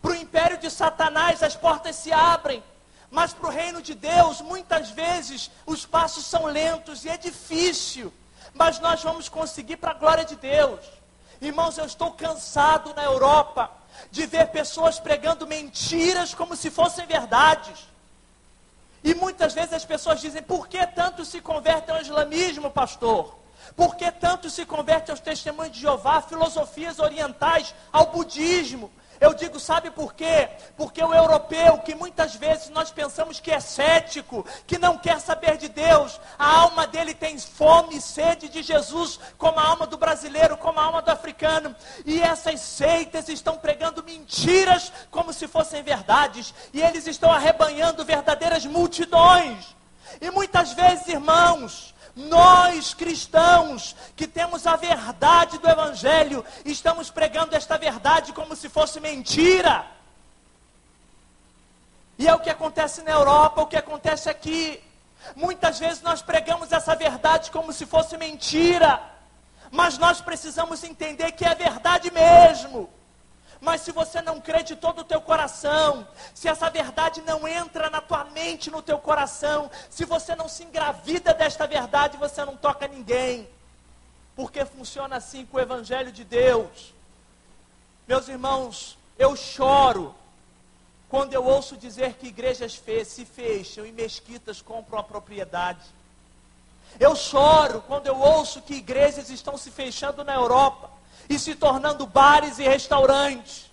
[0.00, 2.62] Para o império de Satanás as portas se abrem.
[3.10, 8.14] Mas para o reino de Deus, muitas vezes os passos são lentos e é difícil.
[8.52, 11.02] Mas nós vamos conseguir para a glória de Deus.
[11.40, 13.70] Irmãos, eu estou cansado na Europa
[14.10, 17.78] de ver pessoas pregando mentiras como se fossem verdades.
[19.02, 23.36] E muitas vezes as pessoas dizem: por que tanto se convertem ao islamismo, pastor?
[23.76, 28.90] Por que tanto se converte aos testemunhos de Jeová, filosofias orientais, ao budismo?
[29.20, 30.48] Eu digo, sabe por quê?
[30.76, 35.56] Porque o europeu, que muitas vezes nós pensamos que é cético, que não quer saber
[35.56, 39.96] de Deus, a alma dele tem fome e sede de Jesus, como a alma do
[39.96, 41.74] brasileiro, como a alma do africano.
[42.04, 48.66] E essas seitas estão pregando mentiras como se fossem verdades, e eles estão arrebanhando verdadeiras
[48.66, 49.74] multidões.
[50.20, 57.76] E muitas vezes, irmãos, nós cristãos que temos a verdade do Evangelho, estamos pregando esta
[57.76, 59.84] verdade como se fosse mentira.
[62.16, 64.82] E é o que acontece na Europa, o que acontece aqui.
[65.34, 69.00] Muitas vezes nós pregamos essa verdade como se fosse mentira,
[69.70, 72.88] mas nós precisamos entender que é verdade mesmo.
[73.64, 77.88] Mas se você não crê de todo o teu coração, se essa verdade não entra
[77.88, 82.58] na tua mente, no teu coração, se você não se engravida desta verdade, você não
[82.58, 83.48] toca ninguém.
[84.36, 86.92] Porque funciona assim com o evangelho de Deus.
[88.06, 90.14] Meus irmãos, eu choro
[91.08, 95.86] quando eu ouço dizer que igrejas fe se fecham e mesquitas compram a propriedade.
[97.00, 100.93] Eu choro quando eu ouço que igrejas estão se fechando na Europa
[101.28, 103.70] e se tornando bares e restaurantes.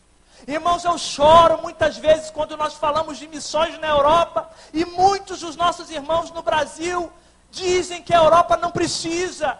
[0.47, 5.55] Irmãos, eu choro muitas vezes quando nós falamos de missões na Europa e muitos dos
[5.55, 7.11] nossos irmãos no Brasil
[7.51, 9.57] dizem que a Europa não precisa.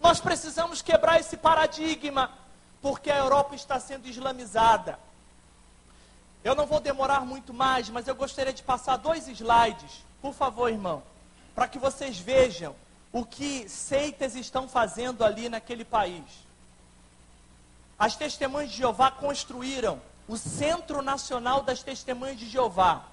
[0.00, 2.30] Nós precisamos quebrar esse paradigma,
[2.82, 4.98] porque a Europa está sendo islamizada.
[6.42, 10.70] Eu não vou demorar muito mais, mas eu gostaria de passar dois slides, por favor,
[10.70, 11.02] irmão,
[11.54, 12.74] para que vocês vejam
[13.12, 16.45] o que seitas estão fazendo ali naquele país.
[17.98, 23.04] As testemunhas de Jeová construíram o Centro Nacional das Testemunhas de Jeová.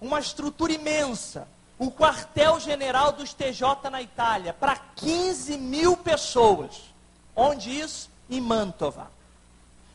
[0.00, 1.48] Uma estrutura imensa.
[1.78, 6.92] O quartel-general dos TJ na Itália, para 15 mil pessoas.
[7.36, 8.10] Onde isso?
[8.28, 9.10] Em Mantova.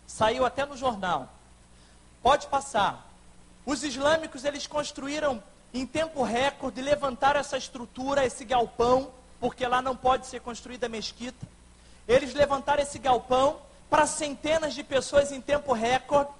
[0.07, 1.27] Saiu até no jornal.
[2.21, 3.05] Pode passar.
[3.65, 5.43] Os islâmicos, eles construíram
[5.73, 11.45] em tempo recorde, levantaram essa estrutura, esse galpão, porque lá não pode ser construída mesquita.
[12.07, 13.59] Eles levantaram esse galpão
[13.93, 16.31] para centenas de pessoas em tempo recorde.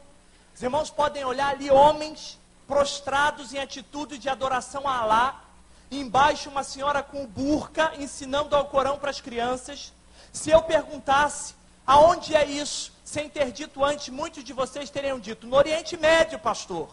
[0.56, 5.43] Os irmãos podem olhar ali homens prostrados em atitude de adoração a Alá.
[5.91, 9.93] Embaixo, uma senhora com burca ensinando ao Corão para as crianças.
[10.32, 11.54] Se eu perguntasse
[11.86, 16.39] aonde é isso, sem ter dito antes, muitos de vocês teriam dito: no Oriente Médio,
[16.39, 16.89] pastor.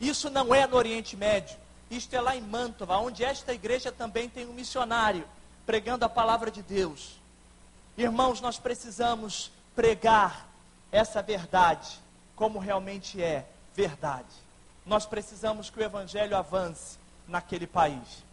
[0.00, 1.56] Isso não é no Oriente Médio.
[1.88, 5.24] Isto é lá em Mantova, onde esta igreja também tem um missionário
[5.64, 7.20] pregando a palavra de Deus.
[7.96, 10.48] Irmãos, nós precisamos pregar
[10.90, 12.00] essa verdade
[12.36, 14.26] como realmente é verdade.
[14.84, 18.24] Nós precisamos que o evangelho avance naquele país.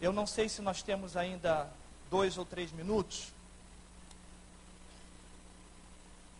[0.00, 1.68] Eu não sei se nós temos ainda
[2.10, 3.32] dois ou três minutos.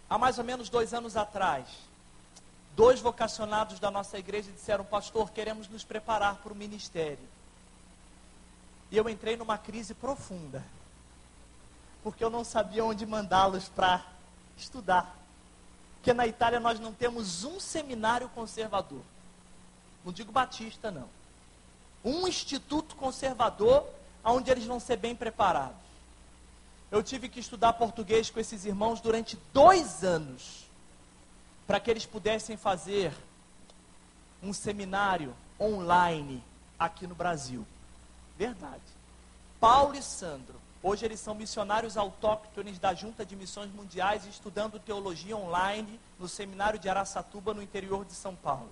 [0.08, 1.66] Há mais ou menos dois anos atrás,
[2.76, 7.26] dois vocacionados da nossa igreja disseram: Pastor, queremos nos preparar para o ministério.
[8.90, 10.62] E eu entrei numa crise profunda
[12.02, 14.04] porque eu não sabia onde mandá-los para
[14.56, 15.16] estudar.
[15.96, 19.02] Porque na Itália nós não temos um seminário conservador.
[20.04, 21.08] Não digo batista, não.
[22.04, 23.84] Um instituto conservador
[24.24, 25.76] onde eles vão ser bem preparados.
[26.90, 30.64] Eu tive que estudar português com esses irmãos durante dois anos
[31.66, 33.12] para que eles pudessem fazer
[34.42, 36.42] um seminário online
[36.78, 37.66] aqui no Brasil.
[38.38, 38.80] Verdade.
[39.60, 45.36] Paulo e Sandro Hoje eles são missionários autóctones da Junta de Missões Mundiais, estudando teologia
[45.36, 48.70] online no seminário de Araçatuba, no interior de São Paulo.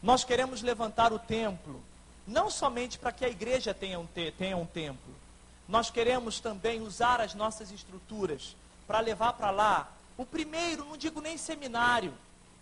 [0.00, 1.82] Nós queremos levantar o templo,
[2.24, 5.12] não somente para que a igreja tenha um, te tenha um templo,
[5.68, 8.56] nós queremos também usar as nossas estruturas
[8.86, 12.14] para levar para lá o primeiro, não digo nem seminário,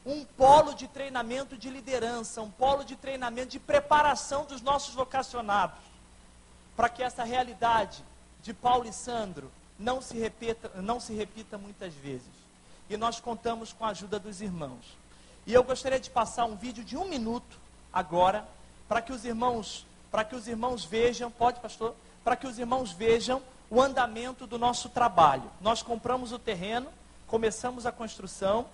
[0.04, 5.88] um polo de treinamento de liderança, um polo de treinamento de preparação dos nossos vocacionados
[6.78, 8.04] para que essa realidade
[8.40, 12.30] de Paulo e Sandro não se repita, não se repita muitas vezes.
[12.88, 14.96] E nós contamos com a ajuda dos irmãos.
[15.44, 17.58] E eu gostaria de passar um vídeo de um minuto
[17.92, 18.46] agora
[18.88, 22.92] para que os irmãos, para que os irmãos vejam, pode, pastor, para que os irmãos
[22.92, 25.50] vejam o andamento do nosso trabalho.
[25.60, 26.86] Nós compramos o terreno,
[27.26, 28.66] começamos a construção,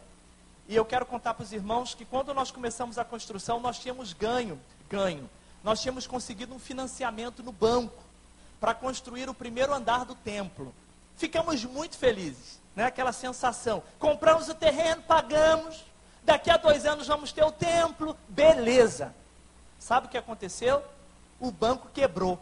[0.68, 4.12] e eu quero contar para os irmãos que quando nós começamos a construção, nós tínhamos
[4.12, 5.26] ganho, ganho
[5.65, 8.05] nós tínhamos conseguido um financiamento no banco
[8.61, 10.75] para construir o primeiro andar do templo.
[11.17, 12.85] Ficamos muito felizes, né?
[12.85, 13.83] Aquela sensação.
[13.99, 15.83] Compramos o terreno, pagamos.
[16.23, 19.15] Daqui a dois anos vamos ter o templo, beleza.
[19.79, 20.85] Sabe o que aconteceu?
[21.41, 22.39] O banco quebrou.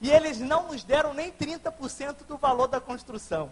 [0.00, 3.50] E eles não nos deram nem 30% do valor da construção.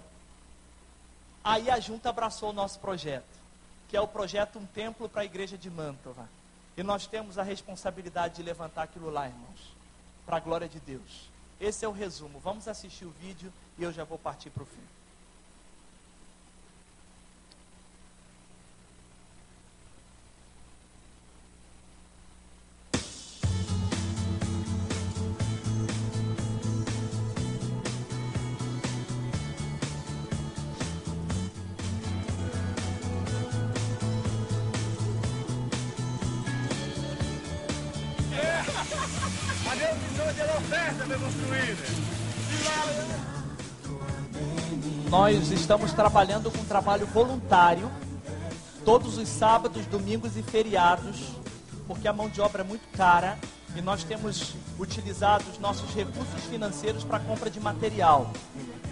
[1.44, 3.36] Aí a junta abraçou o nosso projeto
[3.88, 6.28] que é o projeto Um Templo para a Igreja de Mantova.
[6.76, 9.74] E nós temos a responsabilidade de levantar aquilo lá, irmãos,
[10.26, 11.30] para a glória de Deus.
[11.60, 12.38] Esse é o resumo.
[12.38, 14.95] Vamos assistir o vídeo e eu já vou partir para o fim.
[45.76, 47.90] Estamos trabalhando com trabalho voluntário,
[48.82, 51.32] todos os sábados, domingos e feriados,
[51.86, 53.38] porque a mão de obra é muito cara
[53.76, 58.30] e nós temos utilizado os nossos recursos financeiros para compra de material.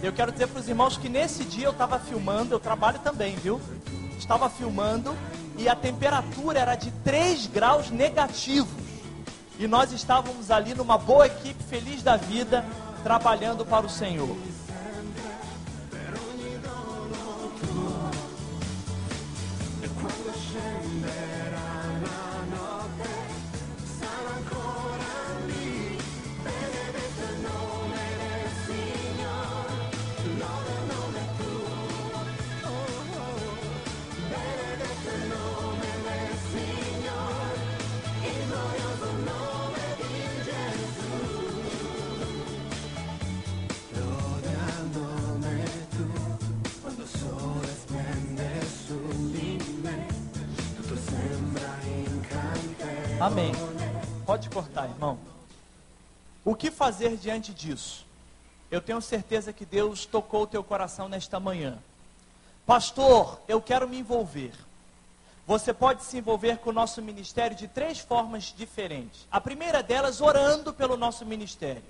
[0.03, 3.35] Eu quero dizer para os irmãos que nesse dia eu estava filmando, eu trabalho também,
[3.35, 3.59] viu?
[4.15, 5.15] Estava filmando
[5.57, 8.69] e a temperatura era de 3 graus negativos.
[9.57, 12.63] E nós estávamos ali numa boa equipe, feliz da vida,
[13.01, 14.37] trabalhando para o Senhor.
[53.25, 53.53] Amém.
[54.23, 55.17] Pode cortar, irmão.
[56.43, 58.05] O que fazer diante disso?
[58.69, 61.79] Eu tenho certeza que Deus tocou o teu coração nesta manhã.
[62.67, 64.53] Pastor, eu quero me envolver.
[65.47, 69.25] Você pode se envolver com o nosso ministério de três formas diferentes.
[69.31, 71.81] A primeira delas, orando pelo nosso ministério.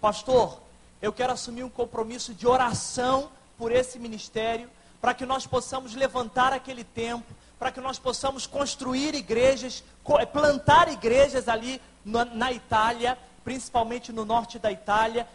[0.00, 0.58] Pastor,
[1.02, 3.28] eu quero assumir um compromisso de oração
[3.58, 4.70] por esse ministério,
[5.02, 10.88] para que nós possamos levantar aquele tempo, para que nós possamos construir igrejas, co- plantar
[10.90, 15.26] igrejas ali na, Itália, principalmente no norte da Itália.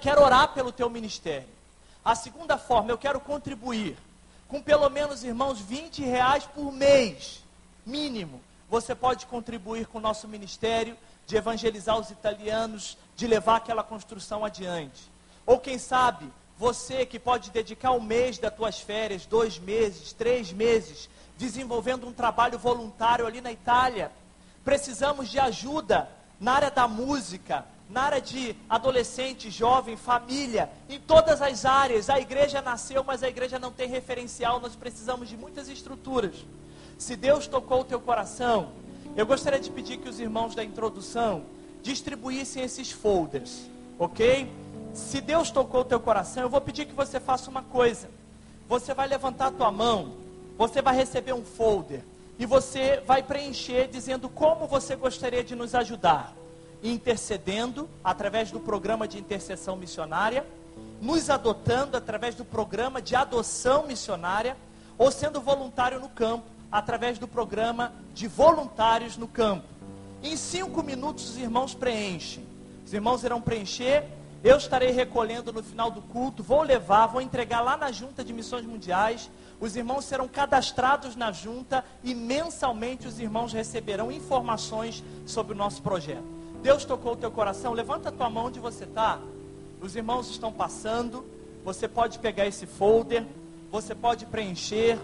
[0.00, 1.48] Quero orar pelo teu ministério.
[2.04, 3.96] A segunda forma, eu quero contribuir
[4.48, 7.44] com pelo menos, irmãos, 20 reais por mês,
[7.84, 8.40] mínimo.
[8.70, 14.44] Você pode contribuir com o nosso ministério de evangelizar os italianos, de levar aquela construção
[14.44, 15.02] adiante.
[15.44, 16.26] Ou quem sabe,
[16.58, 22.12] você que pode dedicar um mês das tuas férias, dois meses, três meses, desenvolvendo um
[22.12, 24.10] trabalho voluntário ali na Itália.
[24.64, 26.08] Precisamos de ajuda
[26.40, 32.10] na área da música, na área de adolescente, jovem, família, em todas as áreas.
[32.10, 36.44] A igreja nasceu, mas a igreja não tem referencial, nós precisamos de muitas estruturas.
[36.98, 38.72] Se Deus tocou o teu coração,
[39.16, 41.44] eu gostaria de pedir que os irmãos da introdução
[41.82, 43.62] distribuíssem esses folders,
[43.96, 44.50] ok?
[44.92, 48.08] Se Deus tocou o teu coração, eu vou pedir que você faça uma coisa.
[48.68, 50.12] Você vai levantar a tua mão,
[50.56, 52.02] você vai receber um folder
[52.38, 56.34] e você vai preencher dizendo como você gostaria de nos ajudar,
[56.82, 60.46] intercedendo através do programa de intercessão missionária,
[61.00, 64.56] nos adotando através do programa de adoção missionária
[64.98, 69.66] ou sendo voluntário no campo através do programa de voluntários no campo.
[70.22, 72.44] Em cinco minutos os irmãos preenchem.
[72.84, 74.04] Os irmãos irão preencher.
[74.42, 76.42] Eu estarei recolhendo no final do culto.
[76.42, 79.28] Vou levar, vou entregar lá na Junta de Missões Mundiais.
[79.60, 85.82] Os irmãos serão cadastrados na junta e mensalmente os irmãos receberão informações sobre o nosso
[85.82, 86.22] projeto.
[86.62, 87.72] Deus tocou o teu coração?
[87.72, 89.18] Levanta a tua mão onde você está.
[89.80, 91.24] Os irmãos estão passando.
[91.64, 93.24] Você pode pegar esse folder.
[93.72, 94.98] Você pode preencher.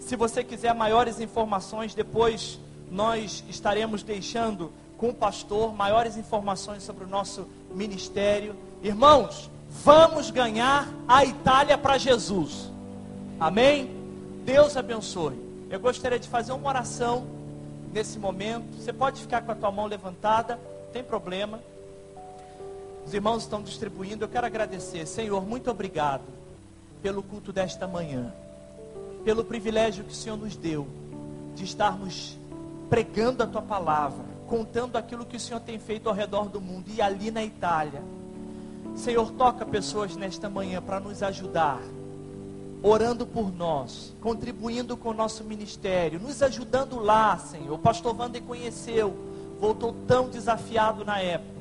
[0.00, 2.58] Se você quiser maiores informações, depois
[2.90, 8.54] nós estaremos deixando com o pastor maiores informações sobre o nosso ministério.
[8.82, 12.70] Irmãos, vamos ganhar a Itália para Jesus.
[13.38, 13.90] Amém?
[14.44, 15.38] Deus abençoe.
[15.70, 17.26] Eu gostaria de fazer uma oração
[17.92, 18.76] nesse momento.
[18.76, 21.60] Você pode ficar com a tua mão levantada, não tem problema.
[23.06, 24.24] Os irmãos estão distribuindo.
[24.24, 26.22] Eu quero agradecer, Senhor, muito obrigado
[27.02, 28.32] pelo culto desta manhã,
[29.24, 30.86] pelo privilégio que o Senhor nos deu
[31.54, 32.38] de estarmos
[32.88, 36.90] pregando a tua palavra, contando aquilo que o Senhor tem feito ao redor do mundo
[36.94, 38.02] e ali na Itália.
[38.94, 41.80] Senhor, toca pessoas nesta manhã para nos ajudar,
[42.82, 47.74] orando por nós, contribuindo com o nosso ministério, nos ajudando lá, Senhor.
[47.74, 49.16] O pastor Wander conheceu,
[49.58, 51.52] voltou tão desafiado na época.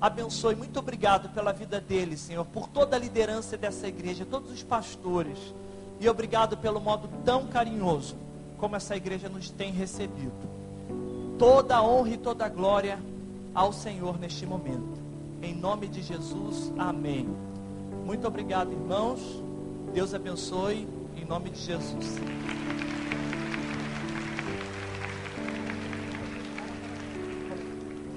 [0.00, 4.62] Abençoe, muito obrigado pela vida dele, Senhor, por toda a liderança dessa igreja, todos os
[4.62, 5.38] pastores.
[6.00, 8.16] E obrigado pelo modo tão carinhoso
[8.58, 10.55] como essa igreja nos tem recebido.
[11.38, 12.98] Toda a honra e toda a glória
[13.54, 15.00] ao Senhor neste momento.
[15.42, 17.28] Em nome de Jesus, amém.
[18.04, 19.20] Muito obrigado, irmãos.
[19.92, 22.18] Deus abençoe, em nome de Jesus.